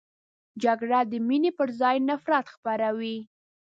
[0.63, 3.17] جګړه د مینې پر ځای نفرت خپروي